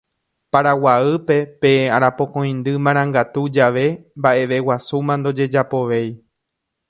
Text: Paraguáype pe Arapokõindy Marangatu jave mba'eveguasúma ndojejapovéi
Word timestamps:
Paraguáype 0.55 1.35
pe 1.61 1.73
Arapokõindy 1.97 2.73
Marangatu 2.87 3.43
jave 3.59 3.85
mba'eveguasúma 4.19 5.13
ndojejapovéi 5.21 6.09